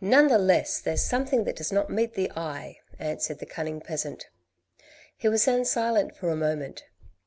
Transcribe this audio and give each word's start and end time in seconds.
None 0.00 0.28
the 0.28 0.38
less 0.38 0.80
there's 0.80 1.02
something 1.02 1.44
that 1.44 1.54
does 1.56 1.70
not 1.70 1.90
meet 1.90 2.14
the 2.14 2.30
eye," 2.32 2.78
answered 2.98 3.40
the 3.40 3.44
cunning 3.44 3.82
peasant. 3.82 4.26
He 5.18 5.28
was 5.28 5.44
then 5.44 5.66
silent 5.66 6.16
for 6.16 6.30
a 6.30 6.34
moment. 6.34 6.84